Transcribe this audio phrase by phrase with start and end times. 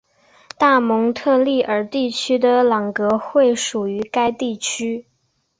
[0.57, 5.05] 大蒙特利尔地区的朗格惠属于该地区。